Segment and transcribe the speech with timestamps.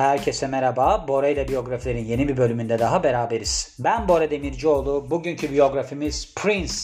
[0.00, 1.08] Herkese merhaba.
[1.08, 3.76] Bora ile biyografilerin yeni bir bölümünde daha beraberiz.
[3.78, 5.10] Ben Bora Demircioğlu.
[5.10, 6.74] Bugünkü biyografimiz Prince.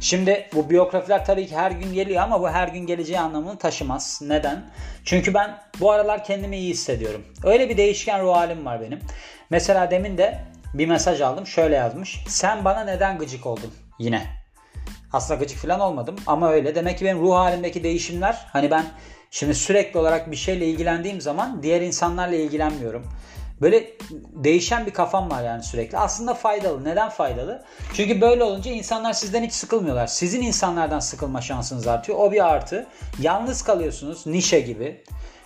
[0.00, 4.20] Şimdi bu biyografiler tabii ki her gün geliyor ama bu her gün geleceği anlamını taşımaz.
[4.22, 4.64] Neden?
[5.04, 7.22] Çünkü ben bu aralar kendimi iyi hissediyorum.
[7.44, 9.00] Öyle bir değişken ruh halim var benim.
[9.50, 10.38] Mesela demin de
[10.74, 11.46] bir mesaj aldım.
[11.46, 12.24] Şöyle yazmış.
[12.28, 13.74] Sen bana neden gıcık oldun?
[13.98, 14.26] Yine.
[15.12, 16.74] Aslında gıcık falan olmadım ama öyle.
[16.74, 18.84] Demek ki benim ruh halimdeki değişimler hani ben
[19.34, 23.06] Şimdi sürekli olarak bir şeyle ilgilendiğim zaman diğer insanlarla ilgilenmiyorum.
[23.60, 23.90] Böyle
[24.32, 25.98] değişen bir kafam var yani sürekli.
[25.98, 26.84] Aslında faydalı.
[26.84, 27.64] Neden faydalı?
[27.94, 30.06] Çünkü böyle olunca insanlar sizden hiç sıkılmıyorlar.
[30.06, 32.18] Sizin insanlardan sıkılma şansınız artıyor.
[32.18, 32.86] O bir artı.
[33.20, 34.26] Yalnız kalıyorsunuz.
[34.26, 35.04] Nişe gibi.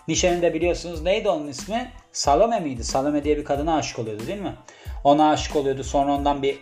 [0.08, 1.92] Nişe'nin de biliyorsunuz neydi onun ismi?
[2.12, 2.84] Salome miydi?
[2.84, 4.54] Salome diye bir kadına aşık oluyordu değil mi?
[5.04, 5.84] Ona aşık oluyordu.
[5.84, 6.58] Sonra ondan bir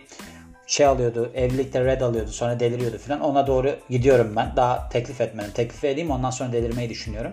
[0.67, 1.31] şey alıyordu.
[1.35, 2.31] Evlilikte red alıyordu.
[2.31, 3.21] Sonra deliriyordu falan.
[3.21, 4.53] Ona doğru gidiyorum ben.
[4.55, 5.51] Daha teklif etmedim.
[5.51, 7.31] Teklif edeyim ondan sonra delirmeyi düşünüyorum.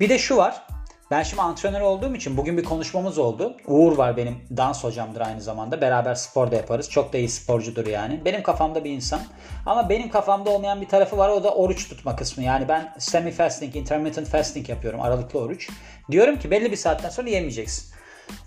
[0.00, 0.62] Bir de şu var.
[1.10, 3.56] Ben şimdi antrenör olduğum için bugün bir konuşmamız oldu.
[3.66, 5.80] Uğur var benim dans hocamdır aynı zamanda.
[5.80, 6.90] Beraber spor da yaparız.
[6.90, 8.20] Çok da iyi sporcudur yani.
[8.24, 9.20] Benim kafamda bir insan.
[9.66, 11.28] Ama benim kafamda olmayan bir tarafı var.
[11.28, 12.44] O da oruç tutma kısmı.
[12.44, 15.00] Yani ben semi fasting, intermittent fasting yapıyorum.
[15.00, 15.68] Aralıklı oruç.
[16.10, 17.94] Diyorum ki belli bir saatten sonra yemeyeceksin.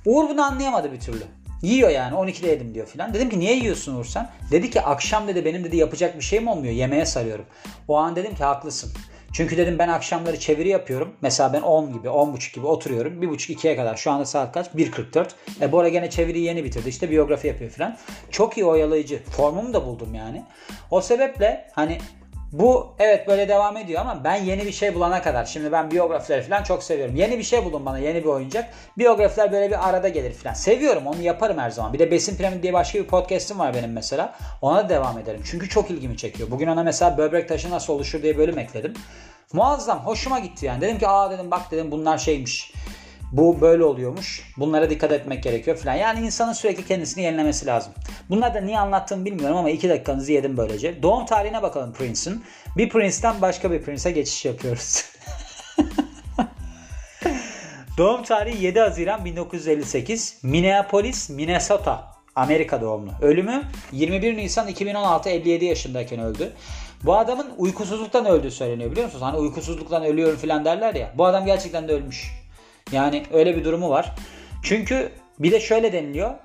[0.05, 1.23] Uğur bunu anlayamadı bir türlü.
[1.61, 3.13] Yiyor yani 12'de yedim diyor filan.
[3.13, 4.29] Dedim ki niye yiyorsun Uğur sen?
[4.51, 6.73] Dedi ki akşam dedi benim dedi yapacak bir şeyim olmuyor.
[6.73, 7.45] Yemeğe sarıyorum.
[7.87, 8.91] O an dedim ki haklısın.
[9.33, 11.13] Çünkü dedim ben akşamları çeviri yapıyorum.
[11.21, 13.23] Mesela ben 10 gibi 10.30 gibi oturuyorum.
[13.23, 13.95] 1.30-2'ye kadar.
[13.95, 14.67] Şu anda saat kaç?
[14.67, 15.27] 1.44.
[15.61, 16.89] E Bora gene çeviriyi yeni bitirdi.
[16.89, 17.97] İşte biyografi yapıyor filan.
[18.31, 19.23] Çok iyi oyalayıcı.
[19.23, 20.43] Formumu da buldum yani.
[20.91, 21.97] O sebeple hani
[22.51, 25.45] bu evet böyle devam ediyor ama ben yeni bir şey bulana kadar.
[25.45, 27.15] Şimdi ben biyografileri falan çok seviyorum.
[27.15, 28.73] Yeni bir şey bulun bana yeni bir oyuncak.
[28.97, 30.53] Biyografiler böyle bir arada gelir falan.
[30.53, 31.93] Seviyorum onu yaparım her zaman.
[31.93, 34.35] Bir de Besin Piramidi diye başka bir podcast'im var benim mesela.
[34.61, 35.41] Ona da devam ederim.
[35.45, 36.51] Çünkü çok ilgimi çekiyor.
[36.51, 38.93] Bugün ona mesela böbrek taşı nasıl oluşur diye bölüm ekledim.
[39.53, 40.81] Muazzam hoşuma gitti yani.
[40.81, 42.73] Dedim ki aa dedim bak dedim bunlar şeymiş
[43.31, 44.53] bu böyle oluyormuş.
[44.57, 45.95] Bunlara dikkat etmek gerekiyor falan.
[45.95, 47.93] Yani insanın sürekli kendisini yenilemesi lazım.
[48.29, 51.03] Bunlar da niye anlattığımı bilmiyorum ama iki dakikanızı yedim böylece.
[51.03, 52.43] Doğum tarihine bakalım Prince'in.
[52.77, 55.05] Bir Prince'den başka bir Prince'e geçiş yapıyoruz.
[57.97, 60.39] Doğum tarihi 7 Haziran 1958.
[60.43, 62.19] Minneapolis, Minnesota.
[62.35, 63.11] Amerika doğumlu.
[63.21, 66.53] Ölümü 21 Nisan 2016 57 yaşındayken öldü.
[67.03, 69.23] Bu adamın uykusuzluktan öldüğü söyleniyor biliyor musunuz?
[69.23, 71.13] Hani uykusuzluktan ölüyorum falan derler ya.
[71.17, 72.31] Bu adam gerçekten de ölmüş.
[72.91, 74.15] Yani öyle bir durumu var.
[74.63, 76.35] Çünkü bir de şöyle deniliyor.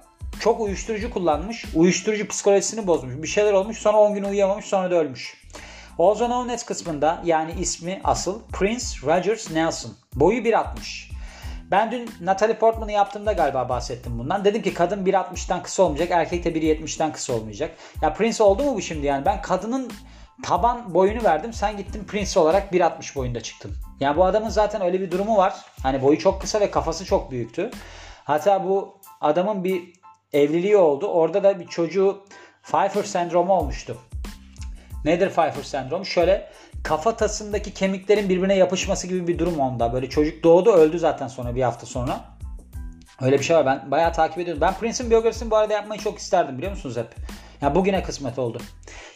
[0.41, 1.65] Çok uyuşturucu kullanmış.
[1.75, 3.23] Uyuşturucu psikolojisini bozmuş.
[3.23, 3.79] Bir şeyler olmuş.
[3.79, 4.65] Sonra 10 gün uyuyamamış.
[4.65, 5.45] Sonra da ölmüş.
[5.99, 9.93] Also known as kısmında yani ismi asıl Prince Rogers Nelson.
[10.15, 11.15] Boyu 1.60.
[11.71, 14.45] Ben dün Natalie Portman'ı yaptığımda galiba bahsettim bundan.
[14.45, 17.77] Dedim ki kadın 1.60'dan kısa olmayacak, erkek de 1.70'den kısa olmayacak.
[18.03, 19.25] Ya Prince oldu mu bu şimdi yani?
[19.25, 19.93] Ben kadının
[20.43, 21.53] taban boyunu verdim.
[21.53, 23.73] Sen gittin Prince olarak 1.60 boyunda çıktın.
[24.01, 25.55] Yani bu adamın zaten öyle bir durumu var.
[25.83, 27.71] Hani boyu çok kısa ve kafası çok büyüktü.
[28.25, 29.93] Hatta bu adamın bir
[30.33, 31.07] evliliği oldu.
[31.07, 32.25] Orada da bir çocuğu
[32.63, 33.97] Pfeiffer sendromu olmuştu.
[35.05, 36.05] Nedir Pfeiffer sendromu?
[36.05, 36.51] Şöyle
[36.85, 39.93] kafatasındaki kemiklerin birbirine yapışması gibi bir durum onda.
[39.93, 42.21] Böyle çocuk doğdu öldü zaten sonra bir hafta sonra.
[43.21, 43.67] Öyle bir şey var.
[43.67, 44.61] Ben bayağı takip ediyorum.
[44.61, 47.15] Ben Prince'in biyografisini bu arada yapmayı çok isterdim biliyor musunuz hep?
[47.63, 48.59] Yani bugüne kısmet oldu.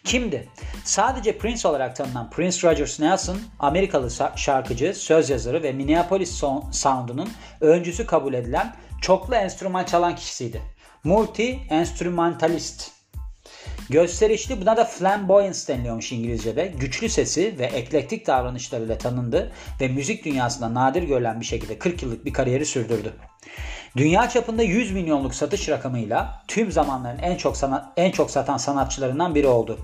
[0.05, 0.49] Kimdi?
[0.85, 7.29] Sadece Prince olarak tanınan Prince Rogers Nelson, Amerikalı şarkıcı, söz yazarı ve Minneapolis Sound'unun
[7.61, 10.63] öncüsü kabul edilen çoklu enstrüman çalan kişisiydi.
[11.05, 12.91] Multi-enstrümantalist.
[13.91, 16.67] Gösterişli buna da flamboyance deniliyormuş İngilizce'de.
[16.67, 22.25] Güçlü sesi ve eklektik davranışlarıyla tanındı ve müzik dünyasında nadir görülen bir şekilde 40 yıllık
[22.25, 23.13] bir kariyeri sürdürdü.
[23.97, 29.35] Dünya çapında 100 milyonluk satış rakamıyla tüm zamanların en çok sanat, en çok satan sanatçılarından
[29.35, 29.79] biri oldu.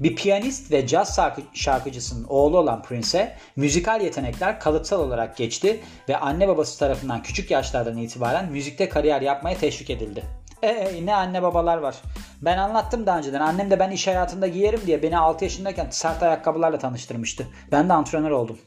[0.00, 6.16] Bir piyanist ve caz şarkı, şarkıcısının oğlu olan Prince'e müzikal yetenekler kalıtsal olarak geçti ve
[6.16, 10.22] anne babası tarafından küçük yaşlardan itibaren müzikte kariyer yapmaya teşvik edildi.
[10.62, 11.94] E, ne anne babalar var.
[12.42, 13.40] Ben anlattım daha önceden.
[13.40, 17.46] Annem de ben iş hayatında giyerim diye beni 6 yaşındayken sert ayakkabılarla tanıştırmıştı.
[17.72, 18.58] Ben de antrenör oldum.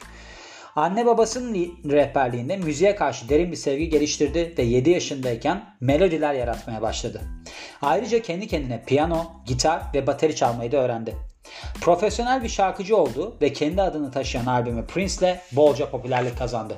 [0.76, 7.22] Anne babasının rehberliğinde müziğe karşı derin bir sevgi geliştirdi ve 7 yaşındayken melodiler yaratmaya başladı.
[7.82, 11.16] Ayrıca kendi kendine piyano, gitar ve bateri çalmayı da öğrendi.
[11.82, 16.78] Profesyonel bir şarkıcı oldu ve kendi adını taşıyan albümü Prince'le bolca popülerlik kazandı.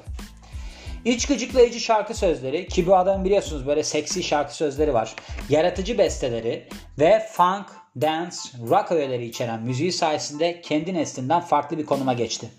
[1.05, 5.15] İç gıcıklayıcı şarkı sözleri ki bu adamın biliyorsunuz böyle seksi şarkı sözleri var.
[5.49, 6.67] Yaratıcı besteleri
[6.99, 7.65] ve funk,
[8.01, 8.37] dance,
[8.69, 12.49] rock öğeleri içeren müziği sayesinde kendi neslinden farklı bir konuma geçti.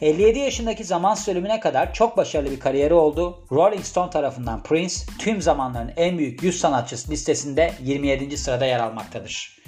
[0.00, 3.46] 57 yaşındaki zaman sürümüne kadar çok başarılı bir kariyeri oldu.
[3.52, 8.36] Rolling Stone tarafından Prince tüm zamanların en büyük 100 sanatçısı listesinde 27.
[8.38, 9.58] sırada yer almaktadır.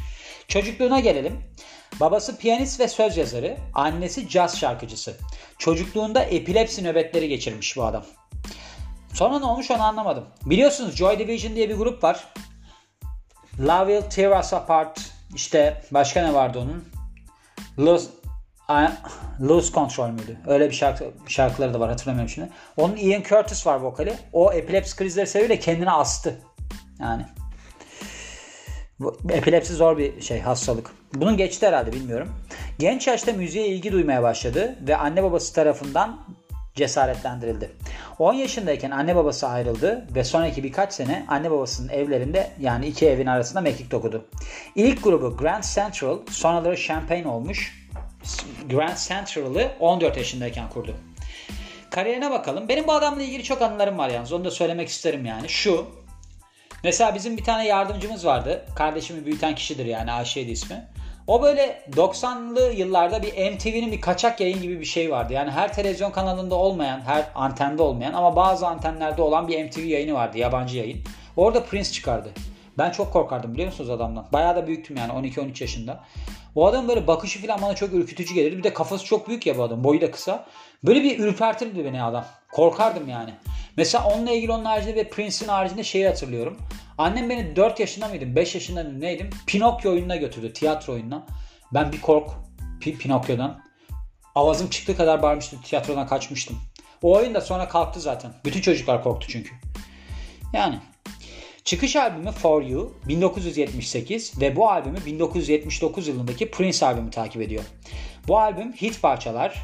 [0.48, 1.42] Çocukluğuna gelelim.
[2.00, 5.16] Babası piyanist ve söz yazarı, annesi caz şarkıcısı.
[5.58, 8.04] Çocukluğunda epilepsi nöbetleri geçirmiş bu adam.
[9.14, 10.24] Sonra ne olmuş onu anlamadım.
[10.44, 12.24] Biliyorsunuz Joy Division diye bir grup var.
[13.60, 15.00] Love Will Tear Us Apart.
[15.34, 16.84] İşte başka ne vardı onun?
[18.68, 18.92] Lose,
[19.40, 20.36] Lose Control müydü?
[20.46, 22.48] Öyle bir şarkı, şarkıları da var hatırlamıyorum şimdi.
[22.76, 24.14] Onun Ian Curtis var vokali.
[24.32, 26.34] O epilepsi krizleri sebebiyle kendini astı.
[27.00, 27.26] Yani
[29.30, 30.90] epilepsi zor bir şey hastalık.
[31.14, 32.28] Bunun geçti herhalde bilmiyorum.
[32.78, 36.20] Genç yaşta müziğe ilgi duymaya başladı ve anne babası tarafından
[36.74, 37.70] cesaretlendirildi.
[38.18, 43.26] 10 yaşındayken anne babası ayrıldı ve sonraki birkaç sene anne babasının evlerinde yani iki evin
[43.26, 44.24] arasında mekik dokudu.
[44.74, 47.85] İlk grubu Grand Central sonraları Champagne olmuş.
[48.70, 50.96] Grand Central'ı 14 yaşındayken kurdu.
[51.90, 52.68] Kariyerine bakalım.
[52.68, 54.32] Benim bu adamla ilgili çok anılarım var yalnız.
[54.32, 55.48] Onu da söylemek isterim yani.
[55.48, 55.86] Şu.
[56.84, 58.66] Mesela bizim bir tane yardımcımız vardı.
[58.76, 60.88] Kardeşimi büyüten kişidir yani Ayşe'ydi ismi.
[61.26, 65.32] O böyle 90'lı yıllarda bir MTV'nin bir kaçak yayın gibi bir şey vardı.
[65.32, 70.14] Yani her televizyon kanalında olmayan, her antende olmayan ama bazı antenlerde olan bir MTV yayını
[70.14, 70.38] vardı.
[70.38, 70.98] Yabancı yayın.
[71.36, 72.28] Orada Prince çıkardı.
[72.78, 74.26] Ben çok korkardım biliyor musunuz adamdan?
[74.32, 76.04] Bayağı da büyüktüm yani 12-13 yaşında.
[76.54, 78.58] O adam böyle bakışı falan bana çok ürkütücü gelirdi.
[78.58, 79.84] Bir de kafası çok büyük ya bu adam.
[79.84, 80.46] Boyu da kısa.
[80.84, 82.24] Böyle bir ürpertirdi beni adam.
[82.52, 83.30] Korkardım yani.
[83.76, 86.56] Mesela onunla ilgili onun haricinde ve Prince'in haricinde şeyi hatırlıyorum.
[86.98, 91.26] Annem beni 4 yaşında mıydım 5 yaşında mıydım neydim Pinokyo oyununa götürdü tiyatro oyununa.
[91.74, 92.30] Ben bir kork
[92.80, 93.60] P- Pinokyo'dan.
[94.34, 96.58] Avazım çıktığı kadar bağırmıştım tiyatrodan kaçmıştım.
[97.02, 98.32] O oyun da sonra kalktı zaten.
[98.44, 99.50] Bütün çocuklar korktu çünkü.
[100.52, 100.78] Yani
[101.66, 107.64] Çıkış albümü For You 1978 ve bu albümü 1979 yılındaki Prince albümü takip ediyor.
[108.28, 109.62] Bu albüm hit parçalar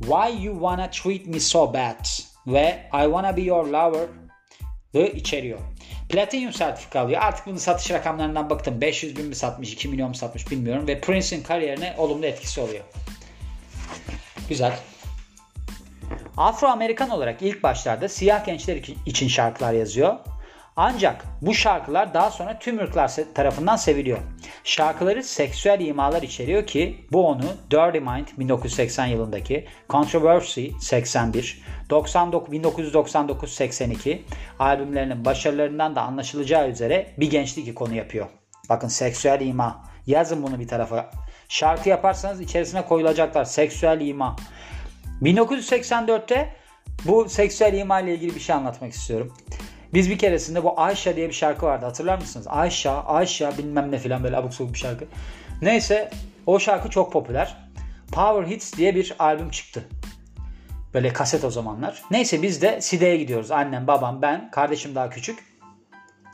[0.00, 2.06] Why You Wanna Treat Me So Bad
[2.46, 5.58] ve I Wanna Be Your Lover'ı içeriyor.
[6.08, 7.22] Platinum sertifika alıyor.
[7.22, 8.80] Artık bunu satış rakamlarından baktım.
[8.80, 10.86] 500 bin mi satmış, 2 milyon mu satmış bilmiyorum.
[10.86, 12.84] Ve Prince'in kariyerine olumlu etkisi oluyor.
[14.48, 14.78] Güzel.
[16.36, 20.16] Afro-Amerikan olarak ilk başlarda siyah gençler için şarkılar yazıyor.
[20.82, 24.18] Ancak bu şarkılar daha sonra tüm ırklar tarafından seviliyor.
[24.64, 34.18] Şarkıları seksüel imalar içeriyor ki bu onu Dirty Mind 1980 yılındaki, Controversy 81, 99, 1999-82
[34.58, 38.26] albümlerinin başarılarından da anlaşılacağı üzere bir gençlik ikonu yapıyor.
[38.68, 39.84] Bakın seksüel ima.
[40.06, 41.10] Yazın bunu bir tarafa.
[41.48, 43.44] Şarkı yaparsanız içerisine koyulacaklar.
[43.44, 44.36] Seksüel ima.
[45.22, 46.56] 1984'te
[47.04, 49.32] bu seksüel ima ile ilgili bir şey anlatmak istiyorum.
[49.94, 52.46] Biz bir keresinde bu Ayşe diye bir şarkı vardı hatırlar mısınız?
[52.48, 55.04] Ayşe, Ayşe bilmem ne filan böyle abuk sabuk bir şarkı.
[55.62, 56.10] Neyse
[56.46, 57.56] o şarkı çok popüler.
[58.12, 59.84] Power Hits diye bir albüm çıktı.
[60.94, 62.02] Böyle kaset o zamanlar.
[62.10, 63.50] Neyse biz de Side'ye gidiyoruz.
[63.50, 65.44] Annem, babam, ben, kardeşim daha küçük.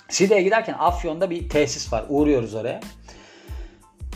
[0.08, 2.04] Side'ye giderken Afyon'da bir tesis var.
[2.08, 2.80] Uğruyoruz oraya.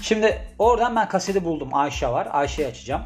[0.02, 1.68] Şimdi oradan ben kaseti buldum.
[1.72, 2.28] Ayşe var.
[2.30, 3.02] Ayşe'yi açacağım.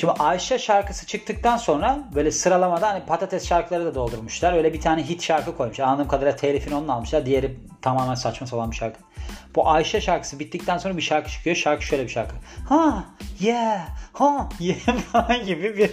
[0.00, 4.52] Şimdi Ayşe şarkısı çıktıktan sonra böyle sıralamada hani patates şarkıları da doldurmuşlar.
[4.52, 5.84] Öyle bir tane hit şarkı koymuşlar.
[5.84, 7.26] Anladığım kadarıyla telifini onun almışlar.
[7.26, 9.00] Diğeri tamamen saçma sapan bir şarkı.
[9.54, 11.56] Bu Ayşe şarkısı bittikten sonra bir şarkı çıkıyor.
[11.56, 12.34] Şarkı şöyle bir şarkı.
[12.68, 13.04] Ha
[13.40, 15.90] yeah ha yeah falan gibi bir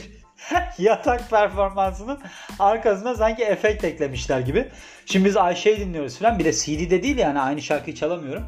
[0.78, 2.20] yatak performansının
[2.60, 4.70] arkasına sanki efekt eklemişler gibi.
[5.06, 6.40] Şimdi biz Ayşe'yi dinliyoruz falan.
[6.40, 8.44] Bir de CD'de değil yani aynı şarkıyı çalamıyorum.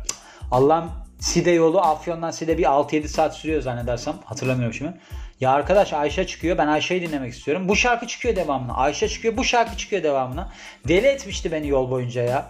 [0.51, 4.15] Allah'ım Side yolu Afyon'dan Side bir 6-7 saat sürüyor zannedersem.
[4.25, 4.93] Hatırlamıyorum şimdi.
[5.39, 6.57] Ya arkadaş Ayşe çıkıyor.
[6.57, 7.69] Ben Ayşe'yi dinlemek istiyorum.
[7.69, 8.73] Bu şarkı çıkıyor devamına.
[8.73, 9.37] Ayşe çıkıyor.
[9.37, 10.49] Bu şarkı çıkıyor devamına.
[10.87, 12.45] Deli etmişti beni yol boyunca ya.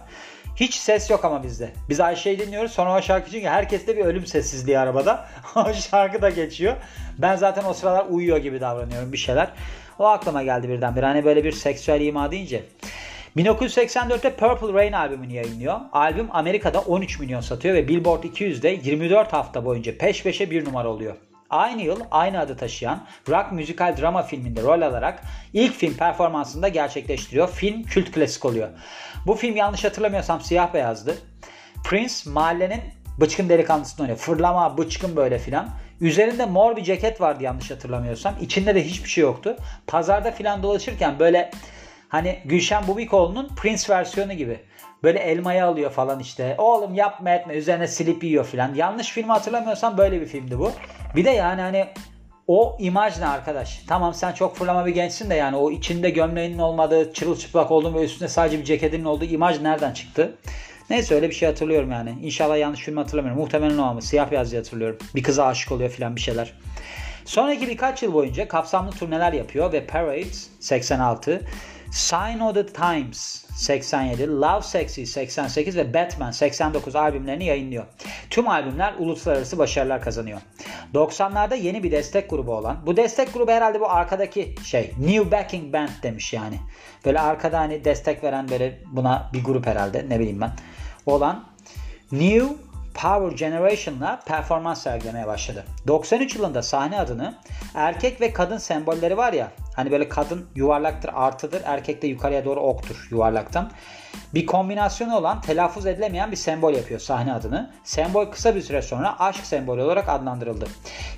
[0.56, 1.70] Hiç ses yok ama bizde.
[1.88, 2.72] Biz Ayşe'yi dinliyoruz.
[2.72, 5.28] Sonra o şarkı çünkü herkeste bir ölüm sessizliği arabada.
[5.56, 6.76] o şarkı da geçiyor.
[7.18, 9.48] Ben zaten o sıralar uyuyor gibi davranıyorum bir şeyler.
[9.98, 11.06] O aklıma geldi birdenbire.
[11.06, 12.64] Hani böyle bir seksüel ima deyince.
[13.36, 15.80] 1984'te Purple Rain albümünü yayınlıyor.
[15.92, 20.88] Albüm Amerika'da 13 milyon satıyor ve Billboard 200'de 24 hafta boyunca peş peşe bir numara
[20.88, 21.14] oluyor.
[21.50, 26.68] Aynı yıl aynı adı taşıyan rock müzikal drama filminde rol alarak ilk film performansını da
[26.68, 27.48] gerçekleştiriyor.
[27.48, 28.68] Film kült klasik oluyor.
[29.26, 31.18] Bu film yanlış hatırlamıyorsam siyah beyazdı.
[31.84, 32.80] Prince mahallenin
[33.20, 34.18] bıçkın delikanlısını oynuyor.
[34.18, 35.68] Fırlama, bıçkın böyle filan.
[36.00, 38.34] Üzerinde mor bir ceket vardı yanlış hatırlamıyorsam.
[38.40, 39.56] İçinde de hiçbir şey yoktu.
[39.86, 41.50] Pazarda filan dolaşırken böyle
[42.08, 44.60] hani Gülşen Bubikoğlu'nun Prince versiyonu gibi.
[45.02, 46.54] Böyle elmayı alıyor falan işte.
[46.58, 48.74] Oğlum yapma etme üzerine silip yiyor filan.
[48.74, 50.72] Yanlış filmi hatırlamıyorsam böyle bir filmdi bu.
[51.16, 51.86] Bir de yani hani
[52.46, 53.82] o imaj ne arkadaş?
[53.88, 58.04] Tamam sen çok fırlama bir gençsin de yani o içinde gömleğinin olmadığı, çırılçıplak olduğun ve
[58.04, 60.34] üstünde sadece bir ceketinin olduğu imaj nereden çıktı?
[60.90, 62.14] Neyse öyle bir şey hatırlıyorum yani.
[62.22, 63.42] İnşallah yanlış filmi hatırlamıyorum.
[63.42, 64.98] Muhtemelen o ama siyah beyaz diye hatırlıyorum.
[65.14, 66.52] Bir kıza aşık oluyor filan bir şeyler.
[67.24, 70.24] Sonraki birkaç yıl boyunca kapsamlı turneler yapıyor ve Parade
[70.60, 71.42] 86,
[71.92, 77.86] Sign of the Times 87, Love Sexy 88 ve Batman 89 albümlerini yayınlıyor.
[78.30, 80.40] Tüm albümler uluslararası başarılar kazanıyor.
[80.94, 82.86] 90'larda yeni bir destek grubu olan.
[82.86, 84.92] Bu destek grubu herhalde bu arkadaki şey.
[84.98, 86.58] New Backing Band demiş yani.
[87.04, 90.52] Böyle arkada hani destek veren böyle buna bir grup herhalde ne bileyim ben.
[91.06, 91.44] Olan
[92.12, 92.46] New
[92.94, 95.64] Power Generation'la performans sergilemeye başladı.
[95.86, 97.34] 93 yılında sahne adını
[97.74, 102.60] erkek ve kadın sembolleri var ya hani böyle kadın yuvarlaktır artıdır erkek de yukarıya doğru
[102.60, 103.70] oktur yuvarlaktan.
[104.34, 107.70] Bir kombinasyonu olan telaffuz edilemeyen bir sembol yapıyor sahne adını.
[107.84, 110.66] Sembol kısa bir süre sonra aşk sembolü olarak adlandırıldı.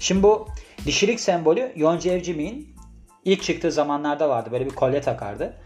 [0.01, 0.49] Şimdi bu
[0.87, 2.77] dişilik sembolü Yonca Evcimik'in
[3.25, 4.49] ilk çıktığı zamanlarda vardı.
[4.53, 5.57] Böyle bir kolye takardı.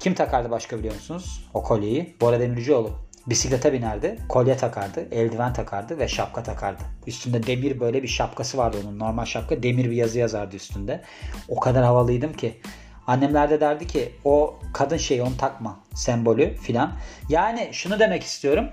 [0.00, 1.48] Kim takardı başka biliyor musunuz?
[1.54, 2.16] O kolyeyi.
[2.20, 3.09] Bora Demircioğlu.
[3.30, 6.82] Bisiklete binerdi, kolye takardı, eldiven takardı ve şapka takardı.
[7.06, 9.62] Üstünde demir böyle bir şapkası vardı onun normal şapka.
[9.62, 11.00] Demir bir yazı yazardı üstünde.
[11.48, 12.60] O kadar havalıydım ki.
[13.06, 16.92] Annemler de derdi ki o kadın şeyi onu takma sembolü filan.
[17.28, 18.68] Yani şunu demek istiyorum.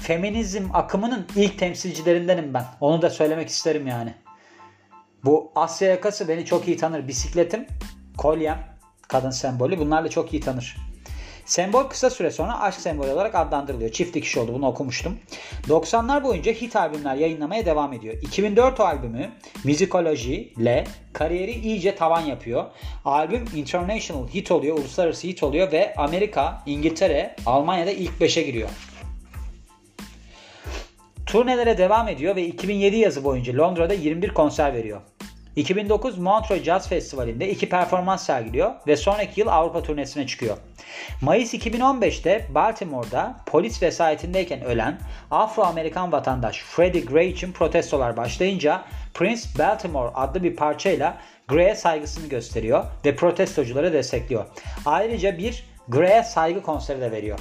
[0.00, 2.64] Feminizm akımının ilk temsilcilerindenim ben.
[2.80, 4.14] Onu da söylemek isterim yani.
[5.24, 7.08] Bu Asya yakası beni çok iyi tanır.
[7.08, 7.66] Bisikletim,
[8.18, 8.58] kolyem,
[9.08, 10.91] kadın sembolü bunlarla çok iyi tanır.
[11.44, 13.92] Sembol kısa süre sonra aşk sembolü olarak adlandırılıyor.
[13.92, 15.18] Çift dikiş oldu bunu okumuştum.
[15.68, 18.14] 90'lar boyunca hit albümler yayınlamaya devam ediyor.
[18.22, 19.30] 2004 albümü
[19.64, 22.64] Musicology ile kariyeri iyice tavan yapıyor.
[23.04, 28.68] Albüm international hit oluyor, uluslararası hit oluyor ve Amerika, İngiltere, Almanya'da ilk 5'e giriyor.
[31.26, 35.00] Turnelere devam ediyor ve 2007 yazı boyunca Londra'da 21 konser veriyor.
[35.56, 40.56] 2009 Montreux Jazz Festivali'nde iki performans sergiliyor ve sonraki yıl Avrupa turnesine çıkıyor.
[41.20, 44.98] Mayıs 2015'te Baltimore'da polis vesayetindeyken ölen
[45.30, 48.84] Afro-Amerikan vatandaş Freddie Gray için protestolar başlayınca
[49.14, 51.16] Prince Baltimore adlı bir parçayla
[51.48, 54.46] Gray'e saygısını gösteriyor ve protestocuları destekliyor.
[54.86, 57.38] Ayrıca bir Gray'e saygı konseri de veriyor.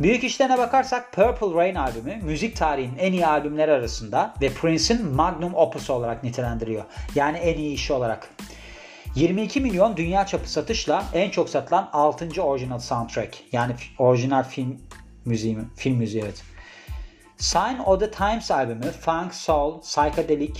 [0.00, 5.54] Büyük işlerine bakarsak Purple Rain albümü müzik tarihinin en iyi albümleri arasında ve Prince'in magnum
[5.54, 6.84] opus olarak nitelendiriyor.
[7.14, 8.28] Yani en iyi işi olarak.
[9.14, 12.42] 22 milyon dünya çapı satışla en çok satılan 6.
[12.42, 13.42] orijinal soundtrack.
[13.52, 14.80] Yani orijinal film
[15.24, 15.64] müziği mi?
[15.76, 16.42] Film müziği evet.
[17.36, 20.54] Sign of the Times albümü funk, soul, psychedelic,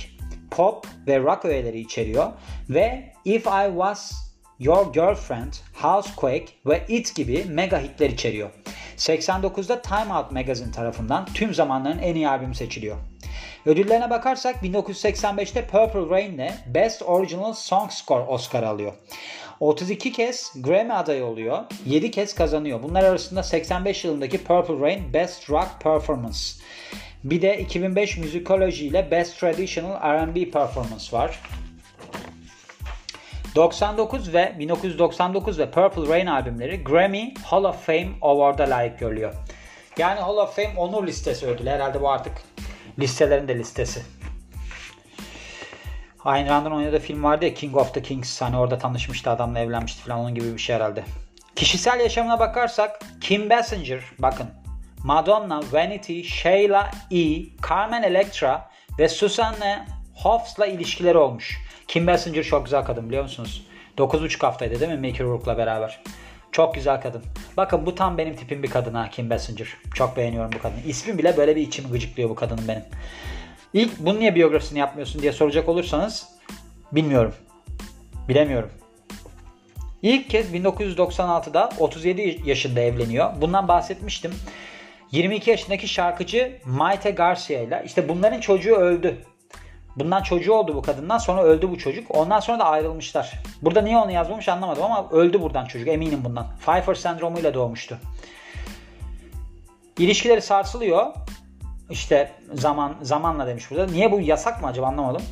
[0.50, 2.33] pop ve rock öğeleri içeriyor
[2.71, 4.12] ve If I Was
[4.59, 8.50] Your Girlfriend, Housequake ve It gibi mega hitler içeriyor.
[8.97, 12.97] 89'da Time Out Magazine tarafından tüm zamanların en iyi albümü seçiliyor.
[13.66, 18.92] Ödüllerine bakarsak 1985'te Purple Rain ile Best Original Song Score Oscar alıyor.
[19.60, 21.58] 32 kez Grammy adayı oluyor.
[21.86, 22.82] 7 kez kazanıyor.
[22.82, 26.38] Bunlar arasında 85 yılındaki Purple Rain Best Rock Performance.
[27.24, 31.40] Bir de 2005 Musicology ile Best Traditional R&B Performance var.
[33.56, 39.34] 99 ve 1999 ve Purple Rain albümleri Grammy Hall of Fame Award'a layık görülüyor.
[39.98, 41.70] Yani Hall of Fame onur listesi ödülü.
[41.70, 42.32] Herhalde bu artık
[43.00, 44.02] listelerin de listesi.
[46.25, 48.42] Ayn Rand'ın oynadığı film vardı ya King of the Kings.
[48.42, 51.04] Hani orada tanışmıştı adamla evlenmişti falan onun gibi bir şey herhalde.
[51.57, 54.47] Kişisel yaşamına bakarsak Kim Basinger bakın
[55.04, 61.59] Madonna, Vanity, Sheila E., Carmen Electra ve Susanne Hoffs'la ilişkileri olmuş.
[61.88, 63.66] Kim Basinger çok güzel kadın biliyor musunuz?
[63.99, 66.02] 9,5 haftaydı değil mi Mickey Rourke'la beraber?
[66.52, 67.23] Çok güzel kadın.
[67.57, 69.69] Bakın bu tam benim tipim bir kadın ha Kim Basinger.
[69.95, 70.80] Çok beğeniyorum bu kadını.
[70.87, 72.85] İsmi bile böyle bir içimi gıcıklıyor bu kadının benim.
[73.73, 76.28] İlk bunu niye biyografisini yapmıyorsun diye soracak olursanız
[76.92, 77.35] bilmiyorum.
[78.28, 78.71] Bilemiyorum.
[80.02, 83.30] İlk kez 1996'da 37 yaşında evleniyor.
[83.40, 84.35] Bundan bahsetmiştim.
[85.12, 89.16] 22 yaşındaki şarkıcı Maite Garcia ile işte bunların çocuğu öldü.
[89.97, 92.16] Bundan çocuğu oldu bu kadından sonra öldü bu çocuk.
[92.16, 93.42] Ondan sonra da ayrılmışlar.
[93.62, 96.47] Burada niye onu yazmamış anlamadım ama öldü buradan çocuk eminim bundan.
[96.61, 97.99] Pfeiffer sendromuyla doğmuştu.
[99.99, 101.06] İlişkileri sarsılıyor.
[101.90, 103.87] İşte zaman zamanla demiş burada.
[103.87, 105.23] Niye bu yasak mı acaba anlamadım.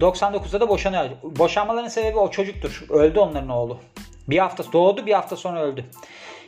[0.00, 1.10] 99'da da boşanıyor.
[1.22, 2.84] Boşanmaların sebebi o çocuktur.
[2.90, 3.78] Öldü onların oğlu.
[4.28, 5.84] Bir hafta doğdu bir hafta sonra öldü.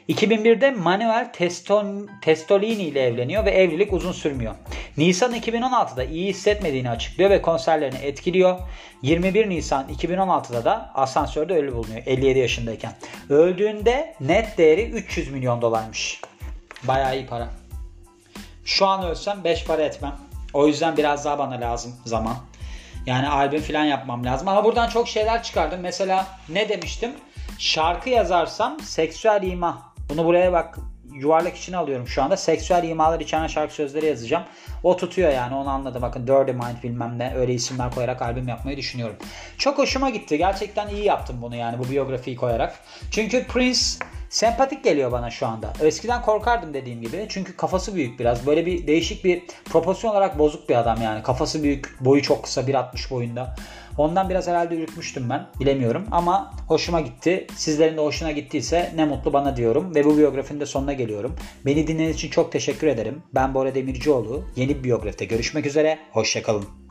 [0.09, 4.55] 2001'de Manuel Teston, Testolini ile evleniyor ve evlilik uzun sürmüyor.
[4.97, 8.59] Nisan 2016'da iyi hissetmediğini açıklıyor ve konserlerini etkiliyor.
[9.03, 12.93] 21 Nisan 2016'da da asansörde ölü bulunuyor 57 yaşındayken.
[13.29, 16.21] Öldüğünde net değeri 300 milyon dolarmış.
[16.83, 17.49] Bayağı iyi para.
[18.65, 20.17] Şu an ölsem 5 para etmem.
[20.53, 22.37] O yüzden biraz daha bana lazım zaman.
[23.07, 24.49] Yani albüm falan yapmam lazım.
[24.49, 25.81] Ama buradan çok şeyler çıkardım.
[25.81, 27.13] Mesela ne demiştim?
[27.59, 29.89] Şarkı yazarsam seksüel ima.
[30.09, 30.79] Bunu buraya bak
[31.13, 32.37] yuvarlak içine alıyorum şu anda.
[32.37, 34.45] Seksüel imalar içeren şarkı sözleri yazacağım.
[34.83, 36.03] O tutuyor yani onu anladım.
[36.03, 39.17] Bakın Dirty Mind bilmem ne öyle isimler koyarak albüm yapmayı düşünüyorum.
[39.59, 40.39] Çok hoşuma gitti.
[40.39, 42.75] Gerçekten iyi yaptım bunu yani bu biyografiyi koyarak.
[43.11, 43.81] Çünkü Prince
[44.31, 45.73] sempatik geliyor bana şu anda.
[45.83, 47.27] Eskiden korkardım dediğim gibi.
[47.29, 48.47] Çünkü kafası büyük biraz.
[48.47, 51.23] Böyle bir değişik bir proporsiyon olarak bozuk bir adam yani.
[51.23, 53.57] Kafası büyük, boyu çok kısa 1.60 boyunda.
[53.99, 55.47] Ondan biraz herhalde ürkmüştüm ben.
[55.61, 57.47] Bilemiyorum ama hoşuma gitti.
[57.57, 59.95] Sizlerin de hoşuna gittiyse ne mutlu bana diyorum.
[59.95, 61.37] Ve bu biyografinin de sonuna geliyorum.
[61.67, 63.23] Beni dinlediğiniz için çok teşekkür ederim.
[63.35, 64.45] Ben Bora Demircioğlu.
[64.57, 65.99] Yeni bir biyografide görüşmek üzere.
[66.13, 66.88] Hoşçakalın.